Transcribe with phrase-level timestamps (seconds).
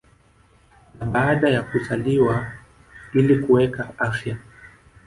[0.99, 2.51] na baada ya kuzaliwa
[3.13, 4.37] ili kuweka afya